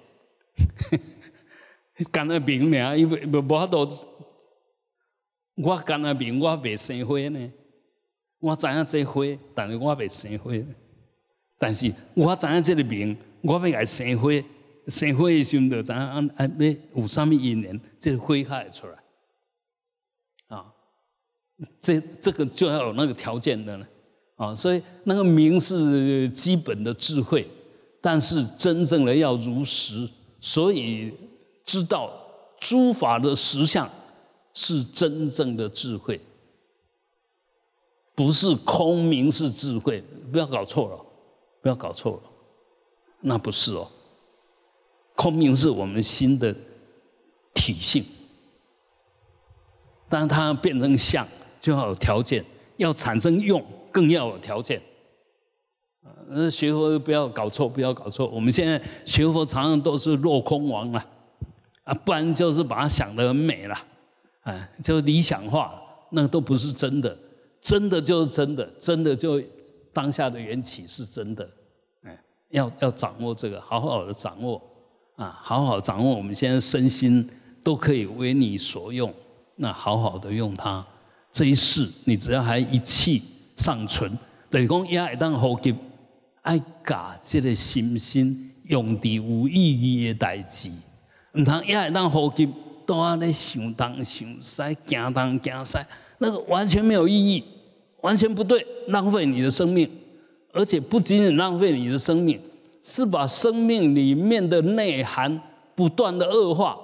[2.13, 3.89] 干那明名，因为无无法度。
[5.57, 7.53] 我干那明，我未生花呢。
[8.39, 10.53] 我知影这花，但是我未生花。
[11.59, 14.31] 但是我知影这个名，我要来生花。
[14.87, 18.97] 生花的时候，知影按按要有啥物因缘，这个花开会出来。
[20.57, 20.73] 啊，
[21.81, 23.87] 这这个就要有那个条件的呢。
[24.37, 27.51] 啊，所以那个名是基本的智慧，
[28.01, 30.09] 但是真正的要如实，
[30.41, 31.13] 所以
[31.65, 32.11] 知道
[32.59, 33.89] 诸法的实相
[34.55, 36.21] 是真正的智慧，
[38.15, 41.07] 不是空明是智慧，不要搞错了，
[41.61, 42.23] 不要搞错了，
[43.21, 43.91] 那不是哦，
[45.15, 46.55] 空明是我们心的
[47.53, 48.05] 体性，
[50.09, 51.27] 当它变成相，
[51.61, 52.45] 就要有条件，
[52.77, 53.65] 要产生用。
[53.91, 54.81] 更要有条件，
[56.31, 58.27] 呃，学佛不要搞错，不要搞错。
[58.29, 61.05] 我们现在学佛常常都是落空王了，
[61.85, 63.77] 啊，不然就是把它想得很美了，
[64.43, 67.17] 哎，就理想化，那都不是真的。
[67.61, 69.43] 真的就是真的，真的就
[69.93, 71.49] 当下的缘起是真的，
[72.03, 72.17] 哎，
[72.51, 74.63] 要要掌握这个，好好的掌握，
[75.17, 76.15] 啊，好好掌握。
[76.15, 77.29] 我们现在身心
[77.65, 79.13] 都可以为你所用，
[79.57, 80.87] 那好好的用它。
[81.33, 83.23] 这一世，你只要还一气。
[83.61, 84.17] 尚存，
[84.49, 85.75] 等于讲也会当呼吸，
[86.49, 90.71] 爱把这个心心用伫有意义的代志，
[91.33, 92.49] 唔通也会当呼吸，
[92.87, 95.77] 都安尼想东想西，惊东惊西，
[96.17, 97.45] 那个完全没有意义，
[98.01, 99.91] 完全不对，浪费你的生命，
[100.55, 102.41] 而且不仅仅浪费你的生命，
[102.83, 105.39] 是把生命里面的内涵
[105.75, 106.79] 不断的恶化，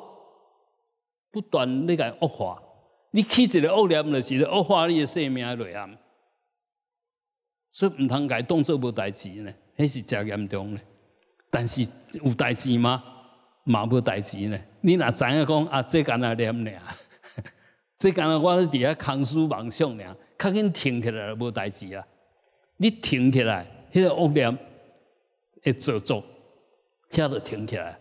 [1.31, 2.63] 不断那个恶化，
[3.13, 5.91] 你起一个恶念就是恶化你的生命内涵。
[7.75, 10.81] 所以唔通改动作无代志呢，迄是真严重呢。
[11.51, 13.03] 但是有代志吗？
[13.65, 14.57] 嘛无代志呢。
[14.81, 16.71] 你若知影讲啊，这干那念呢？
[17.99, 22.07] 这干那我伫遐空思妄想呢，较紧停起来无代志啊。
[22.77, 24.57] 你停起来，迄个恶念
[25.65, 26.23] 会做作，
[27.11, 27.99] 遐就停起来。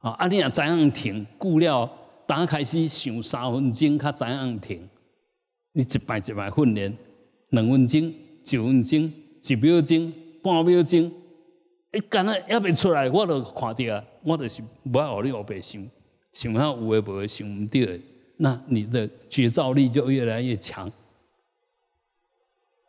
[0.00, 1.90] 啊，啊你若知影停，久了，
[2.26, 4.86] 当开始想三分钟，较知影停。
[5.72, 6.94] 你一摆一摆训练，
[7.48, 8.14] 两分钟。
[8.44, 11.12] 一分钟、一秒钟、半秒钟，
[11.92, 15.88] 一干那也未出来，我都看到啊，我就是不爱学你后白想，
[16.32, 18.00] 想下有诶无诶想唔到诶，
[18.36, 20.90] 那你的觉照力就越来越强，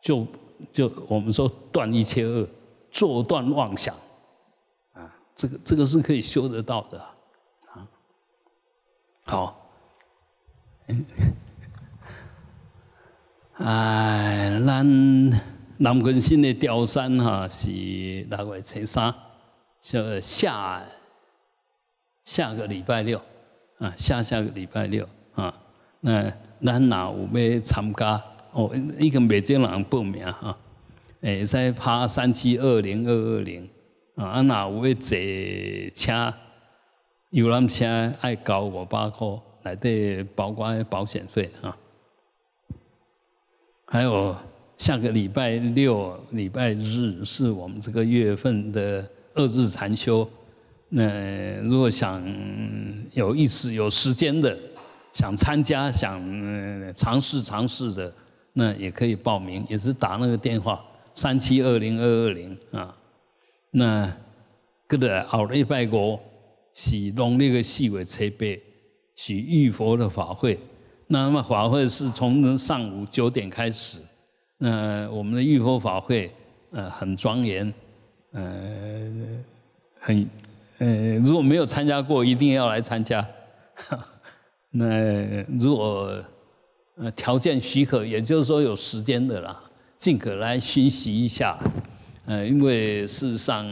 [0.02, 0.26] 就
[0.72, 2.46] 就我们说断一切恶，
[2.90, 3.94] 做断妄想，
[4.92, 6.98] 啊，这个这个是可以修得到的，
[7.68, 7.88] 啊，
[9.24, 9.70] 好，
[13.58, 15.30] 哎，咱
[15.78, 19.14] 南昆新的雕山哈是六月初三，
[19.80, 20.82] 就下
[22.22, 23.18] 下个礼拜六
[23.78, 25.54] 啊，下下个礼拜六啊，
[26.00, 26.30] 那
[26.62, 28.22] 咱哪有要参加？
[28.52, 30.54] 哦，已经未经人报名哈，
[31.22, 33.66] 诶，在拍三七二零二二零
[34.16, 35.18] 啊，啊哪有要坐
[35.94, 36.34] 车
[37.30, 39.26] 游览车爱交五百块，
[39.62, 41.74] 来底包括保险费啊。
[43.86, 44.36] 还有
[44.76, 50.28] 下个礼拜六、礼拜日是我们这个月份的二日禅修。
[50.88, 52.22] 那如果想
[53.12, 54.56] 有意思、有时间的，
[55.12, 56.20] 想参加、想
[56.94, 58.12] 尝试尝试的，
[58.52, 60.84] 那也可以报名，也是打那个电话
[61.14, 62.94] 三七二零二二零啊。
[63.70, 64.12] 那
[64.88, 66.18] 个的后礼拜五
[66.74, 68.46] 是农历的四月初八，
[69.14, 70.58] 是玉佛的法会。
[71.08, 74.00] 那么法会是从上午九点开始，
[74.58, 76.32] 那我们的浴佛法会，
[76.72, 77.72] 呃，很庄严，
[78.32, 78.42] 呃，
[80.00, 80.28] 很，
[80.78, 83.26] 呃，如果没有参加过，一定要来参加。
[84.70, 86.22] 那如果
[86.96, 89.58] 呃条件许可，也就是说有时间的啦，
[89.96, 91.56] 尽可来熏习一下。
[92.26, 93.64] 呃，因为事实上，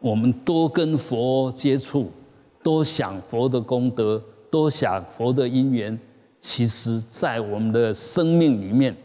[0.00, 2.10] 我们多跟佛接触，
[2.62, 5.98] 多想佛的功德，多想佛的因缘，
[6.40, 8.96] 其实在我们的生命里面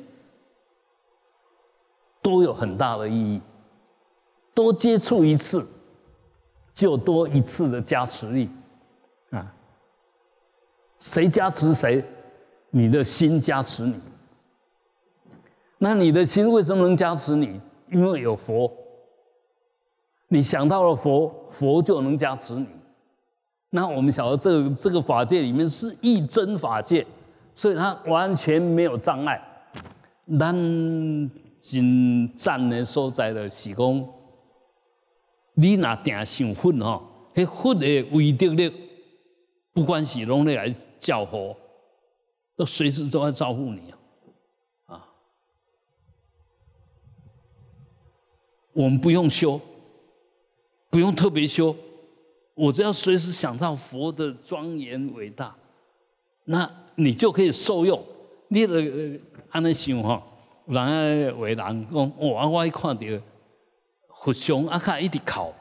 [2.22, 3.40] 都有很大的意义。
[4.54, 5.68] 多接触一次，
[6.74, 8.50] 就多一次的加持力
[9.30, 9.54] 啊！
[10.98, 12.04] 谁加持谁？
[12.70, 14.00] 你的心加持你。
[15.78, 17.60] 那你的心为什么能加持你？
[17.92, 18.72] 因为有佛。
[20.30, 22.68] 你想到了佛，佛就能加持你。
[23.76, 27.06] 那我们晓得，这个这个法界里面是一真法界，
[27.54, 29.38] 所以它完全没有障碍。
[30.40, 30.56] 咱
[31.60, 34.08] 真赞的所在的是讲，
[35.56, 38.74] 你若定想佛吼，迄佛的威德力，
[39.74, 41.54] 不管是拢来教佛，
[42.56, 43.98] 都随时都在照顾你啊！
[44.86, 45.08] 啊，
[48.72, 49.60] 我们不用修。
[50.92, 51.76] 不用特别修，
[52.56, 55.56] 我只要随时想到佛的庄严伟大，
[56.46, 58.04] 那你就可以受用。
[58.48, 60.24] 你的安尼想哈，
[60.66, 62.48] 人家为人讲，哇！
[62.48, 63.06] 我一看到
[64.24, 65.54] 佛像啊，卡一直哭。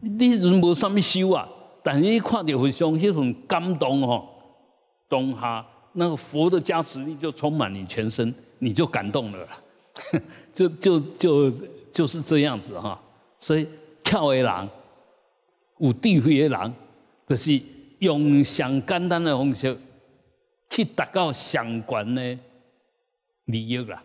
[0.00, 1.48] 你人无啥物修啊，
[1.82, 4.24] 但是一看到佛像，迄种感动哈，
[5.08, 9.60] 当下那个佛的加持力就充满你全身，你就感动了啦，
[10.52, 11.52] 就就就。
[11.92, 13.02] 就是这样子哈，
[13.40, 13.66] 所以
[14.02, 14.68] 跳的人
[15.78, 16.74] 有智慧的人，
[17.26, 17.60] 就是
[18.00, 19.78] 用上简单的方式
[20.68, 22.38] 去达到相关的
[23.46, 24.02] 利益啦。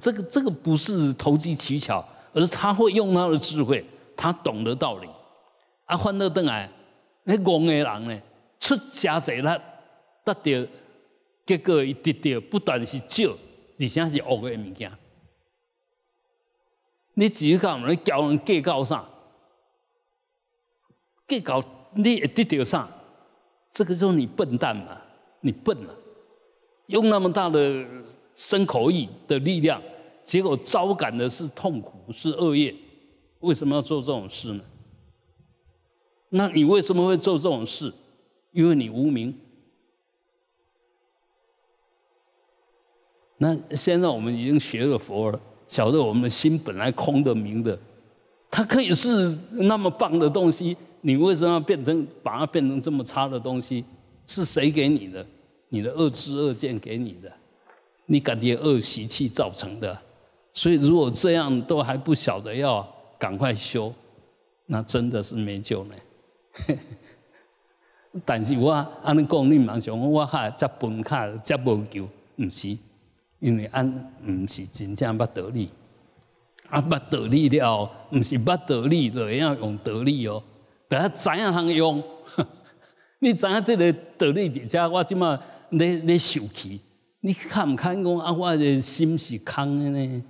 [0.00, 3.84] 这个这个不是投机取巧，而是他会用他的智慧，
[4.16, 5.08] 他懂得道理。
[5.86, 6.70] 啊，换到邓来，
[7.24, 8.22] 那戆的人呢，
[8.60, 10.70] 出家侪力得到，
[11.46, 13.30] 结果伊得到不但是少，
[13.78, 14.92] 而且是恶的物件。
[17.18, 19.04] 你自己讲，你教人计较啥？
[21.26, 21.60] 计较
[21.96, 22.88] 你会得到啥？
[23.72, 25.02] 这个就是你笨蛋嘛，
[25.40, 25.92] 你笨了，
[26.86, 27.84] 用那么大的
[28.36, 29.82] 生口意的力量，
[30.22, 32.72] 结果招感的是痛苦，是恶业。
[33.40, 34.62] 为什么要做这种事呢？
[36.28, 37.92] 那你为什么会做这种事？
[38.52, 39.36] 因为你无名。
[43.38, 45.40] 那现在我们已经学了佛了。
[45.68, 47.78] 晓得我们的心本来空的、明的，
[48.50, 53.84] 它可以是那么棒的东西，你为什么要变成把它变成这么差的东西？
[54.26, 55.24] 是谁给你的？
[55.68, 57.30] 你的恶知恶见给你的，
[58.06, 59.98] 你感觉恶习气造成的。
[60.54, 62.86] 所以如果这样都还不晓得要
[63.18, 63.92] 赶快修，
[64.66, 66.76] 那真的是没救了。
[68.24, 72.76] 但是我安尼讲，你蛮想我哈接本卡接无救，唔是。
[73.40, 73.86] 因为俺
[74.26, 75.70] 唔是真正捌得力，
[76.68, 80.42] 啊捌得力了，唔是捌得力就要用得力哦，
[80.88, 82.02] 等下怎样通用？
[83.20, 85.38] 你知影这个得力伫遮，我即马
[85.70, 86.80] 咧咧受气，
[87.20, 88.32] 你看唔看讲啊？
[88.32, 90.24] 我的心是空的呢？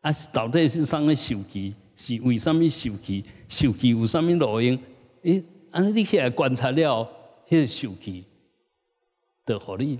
[0.00, 1.74] 啊，到底是啥物受气？
[1.96, 3.24] 是为啥物受气？
[3.48, 4.78] 受气有啥物路用？
[5.22, 7.08] 诶，安尼你起来观察了，
[7.48, 8.24] 迄个受气，
[9.44, 9.98] 就互你。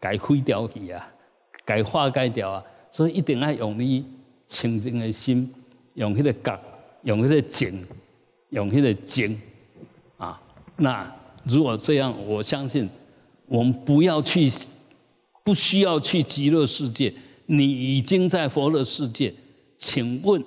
[0.00, 1.08] 该毁掉去啊，
[1.64, 4.04] 该化解掉啊，所以一定要用你
[4.46, 5.52] 清净的心，
[5.94, 6.60] 用迄个觉，
[7.02, 7.86] 用迄个静，
[8.50, 9.40] 用迄个精
[10.16, 10.40] 啊。
[10.76, 11.12] 那
[11.44, 12.88] 如果这样，我相信
[13.46, 14.48] 我们不要去，
[15.42, 17.12] 不需要去极乐世界，
[17.46, 19.34] 你已经在佛的世界。
[19.76, 20.42] 请问，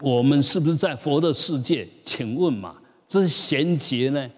[0.00, 1.88] 我们是不是在佛的世界？
[2.02, 4.30] 请问嘛，这是衔接呢？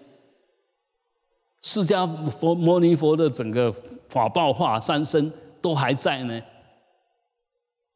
[1.61, 3.71] 释迦佛摩尼佛的整个
[4.09, 5.31] 法报化三身
[5.61, 6.41] 都还在呢，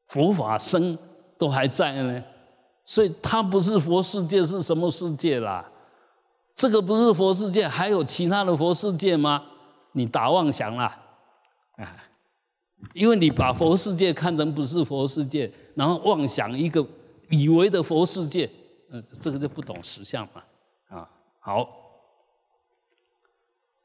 [0.08, 0.98] 佛法僧
[1.38, 2.24] 都还在呢，
[2.86, 5.68] 所以它不是佛世界是什么世界啦？
[6.56, 9.44] 这个不是佛世界，还有其他的佛世界吗？
[9.94, 10.98] 你打妄想啦，
[11.78, 11.98] 啊！
[12.94, 16.86] 因为你把佛世界看成不是佛世界，然后妄想一个
[17.30, 18.50] 以为的佛世界，
[18.92, 20.44] 嗯，这个就不懂实相嘛，
[20.90, 21.10] 啊，
[21.40, 21.85] 好。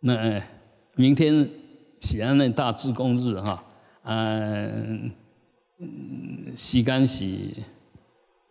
[0.02, 0.42] 那
[0.94, 1.46] 明天
[2.00, 3.62] 喜安那大智公日哈，
[4.04, 5.12] 嗯，
[6.56, 7.26] 时间是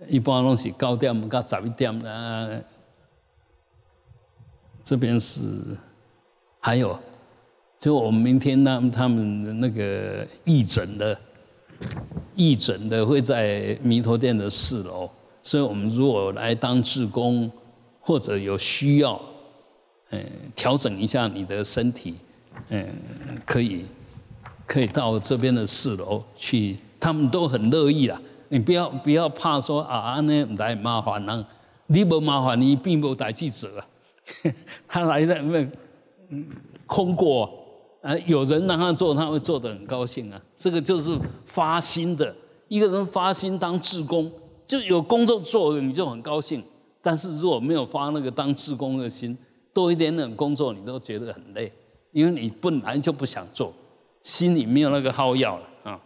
[0.07, 2.47] 一般拢是九点到十一点啦。
[4.83, 5.41] 这边是
[6.59, 6.97] 还有，
[7.79, 11.19] 就我们明天呢，他们那个义诊的
[12.35, 15.09] 义诊的会在弥陀殿的四楼，
[15.41, 17.51] 所以我们如果来当志工
[17.99, 19.19] 或者有需要。
[20.11, 22.15] 嗯，调整一下你的身体，
[22.69, 22.87] 嗯，
[23.45, 23.85] 可以，
[24.65, 28.19] 可以到这边的四楼去他们都很乐意啦。
[28.49, 31.45] 你不要不要怕说啊，那来麻烦呢，
[31.87, 33.83] 你不麻烦你并不代记者，
[34.87, 35.67] 他来的那
[36.87, 37.47] 空过
[38.01, 40.41] 啊，有人让他做，他会做得很高兴啊。
[40.57, 42.35] 这个就是发心的，
[42.67, 44.31] 一个人发心当志工，
[44.65, 46.63] 就有工作做，你就很高兴。
[47.01, 49.37] 但是如果没有发那个当志工的心，
[49.73, 51.71] 多一点点工作，你都觉得很累，
[52.11, 53.73] 因为你本来就不想做，
[54.23, 55.99] 心里没有那个好要了啊。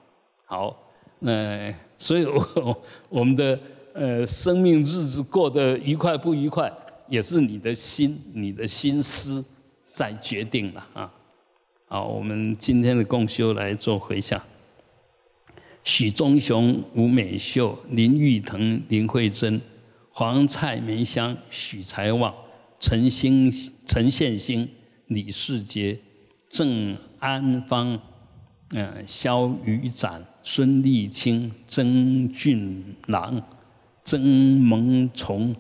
[0.46, 0.78] 好，
[1.20, 1.74] 那。
[1.96, 3.58] 所以，我我们的
[3.94, 6.70] 呃生命日子过得愉快不愉快，
[7.08, 9.46] 也是你的心、你的心思
[9.84, 11.14] 在决定了啊。
[11.88, 14.42] 好，我们今天的共修来做回向：
[15.86, 19.62] 许忠雄、吴美秀、林玉腾、林慧珍、
[20.12, 22.34] 黄蔡梅香、许才旺、
[22.86, 23.50] 陈兴、
[23.86, 24.68] 陈宪兴、
[25.08, 25.98] 李世杰、
[26.50, 27.98] 郑安芳、
[28.72, 30.22] 嗯肖宇展。
[30.44, 33.42] 孙立清、曾俊郎、
[34.04, 35.56] 曾蒙崇、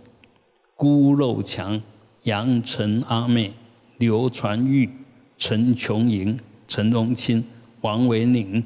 [0.75, 1.81] 辜肉强、
[2.23, 3.53] 杨陈阿妹、
[3.99, 4.89] 刘传玉、
[5.37, 7.41] 陈琼莹、陈荣清、
[7.79, 8.61] 王维宁、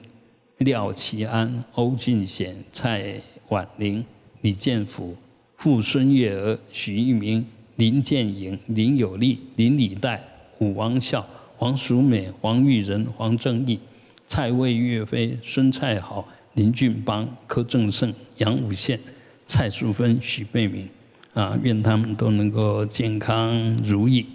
[0.58, 4.03] 廖其安、欧俊贤、蔡婉玲、
[4.41, 5.16] 李建福、
[5.58, 7.45] 傅孙月娥、许一鸣、
[7.78, 10.23] 林建颖、林有利、林礼代、
[10.59, 11.25] 武王孝、
[11.55, 13.80] 黄淑美、黄玉仁、黄正义。
[14.28, 18.99] 蔡魏岳飞、孙蔡豪、林俊邦、柯正胜、杨武宪、
[19.45, 20.89] 蔡淑芬、许贝明，
[21.34, 24.25] 啊，愿他们都能够健康如意。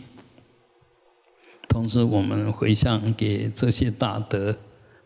[1.68, 4.56] 同时，我们回向给这些大德，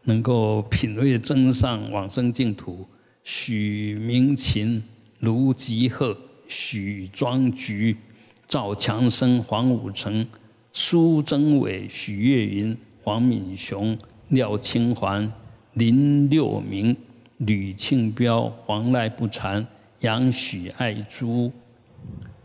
[0.05, 2.87] 能够品位增上往生净土：
[3.25, 4.83] 许明琴、
[5.21, 6.17] 卢吉鹤、
[6.47, 7.97] 许庄菊、
[8.49, 10.27] 赵强生、黄武成、
[10.73, 13.97] 苏贞伟、许月云、黄敏雄。
[14.31, 15.33] 廖清环、
[15.75, 16.97] 林六明、
[17.39, 19.65] 吕庆彪、黄赖不禅、
[20.01, 21.53] 杨许爱珠、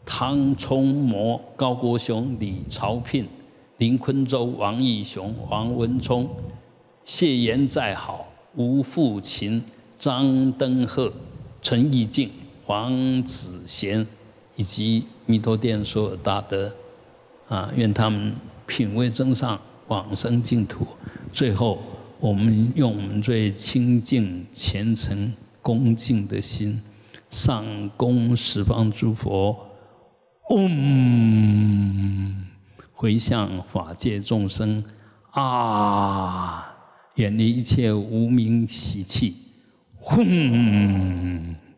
[0.05, 3.27] 汤冲模、高国雄、李朝聘、
[3.77, 6.29] 林坤洲、王义雄、黄文聪、
[7.03, 9.63] 谢延在好、吴富琴、
[9.99, 11.11] 张登鹤、
[11.63, 12.29] 陈义静、
[12.63, 14.05] 黄子贤，
[14.62, 16.72] 以及弥陀殿所有大德，
[17.47, 18.32] 啊，愿他们
[18.68, 20.86] 品位增上，往生净土。
[21.34, 21.82] 最后，
[22.20, 25.34] 我们用我们最清净、虔诚、
[25.64, 26.80] 恭敬的心，
[27.32, 27.66] 上
[27.97, 29.57] 供十方诸佛，
[30.51, 32.45] 嗡，
[32.93, 34.84] 回向法界众生，
[35.32, 36.72] 啊，
[37.16, 39.38] 远离一切无名习气，
[40.01, 41.55] 嗡。